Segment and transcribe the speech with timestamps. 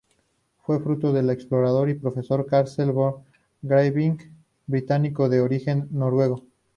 [0.63, 4.23] Fue fruto del explorador y profesor Carsten Borchgrevink,
[4.65, 6.41] británico de origen noruego.